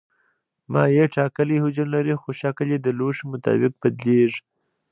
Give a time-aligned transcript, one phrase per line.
[0.73, 4.41] مایع ټاکلی حجم لري خو شکل یې د لوښي مطابق بدلېږي.